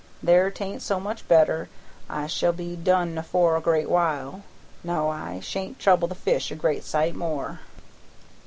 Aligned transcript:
There, 0.23 0.49
'tain't 0.49 0.81
so 0.81 0.99
much 0.99 1.23
matter, 1.29 1.69
I 2.09 2.25
shall 2.25 2.53
be 2.53 2.75
done 2.75 3.15
afore 3.19 3.55
a 3.55 3.61
great 3.61 3.87
while. 3.87 4.41
No; 4.83 5.11
I 5.11 5.39
sha'n't 5.41 5.77
trouble 5.77 6.07
the 6.07 6.15
fish 6.15 6.49
a 6.49 6.55
great 6.55 6.83
sight 6.83 7.13
more." 7.13 7.59